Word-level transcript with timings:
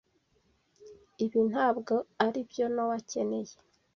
Ibi 1.25 1.39
ntabwo 1.51 1.93
aribyo 2.25 2.65
Nowa 2.73 2.95
akeneye. 2.99 3.53